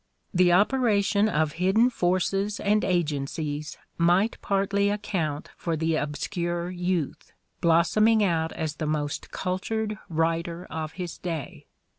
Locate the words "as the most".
8.53-9.29